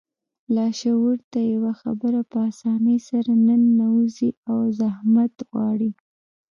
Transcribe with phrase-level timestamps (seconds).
[0.55, 5.91] لاشعور ته يوه خبره په آسانۍ سره نه ننوځي او زحمت غواړي.